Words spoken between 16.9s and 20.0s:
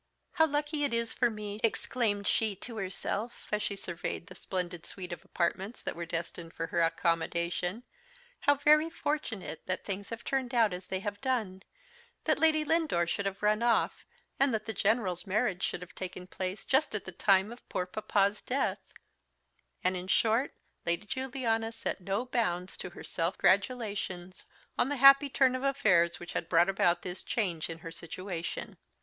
at the time of poor papa's death" and,